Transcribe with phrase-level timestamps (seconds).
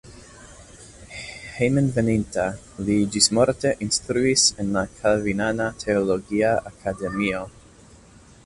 [1.57, 2.45] Hejmenveninta
[2.87, 7.45] li ĝismorte instruis en la kalvinana teologia akademio.